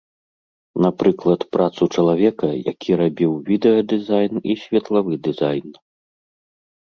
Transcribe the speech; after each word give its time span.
Напрыклад, 0.85 1.41
працу 1.57 1.83
чалавека, 1.97 2.47
які 2.71 2.91
рабіў 3.01 3.31
відэадызайн 3.49 4.33
і 4.53 4.55
светлавы 4.65 5.13
дызайн. 5.27 5.69